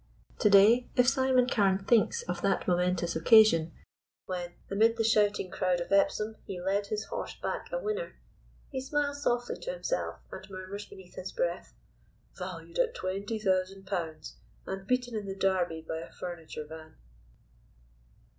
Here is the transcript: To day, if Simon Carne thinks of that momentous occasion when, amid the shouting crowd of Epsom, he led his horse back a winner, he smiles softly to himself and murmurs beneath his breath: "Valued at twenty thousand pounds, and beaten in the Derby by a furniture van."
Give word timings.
To 0.39 0.49
day, 0.49 0.89
if 0.95 1.07
Simon 1.07 1.47
Carne 1.47 1.85
thinks 1.85 2.23
of 2.23 2.41
that 2.41 2.67
momentous 2.67 3.15
occasion 3.15 3.71
when, 4.25 4.55
amid 4.71 4.97
the 4.97 5.03
shouting 5.03 5.51
crowd 5.51 5.79
of 5.79 5.91
Epsom, 5.91 6.37
he 6.47 6.59
led 6.59 6.87
his 6.87 7.05
horse 7.05 7.35
back 7.39 7.71
a 7.71 7.77
winner, 7.77 8.15
he 8.71 8.81
smiles 8.81 9.21
softly 9.21 9.57
to 9.61 9.73
himself 9.73 10.15
and 10.31 10.49
murmurs 10.49 10.87
beneath 10.87 11.13
his 11.13 11.31
breath: 11.31 11.75
"Valued 12.35 12.79
at 12.79 12.95
twenty 12.95 13.37
thousand 13.37 13.85
pounds, 13.85 14.37
and 14.65 14.87
beaten 14.87 15.15
in 15.15 15.27
the 15.27 15.35
Derby 15.35 15.85
by 15.87 15.99
a 15.99 16.11
furniture 16.11 16.65
van." 16.65 16.95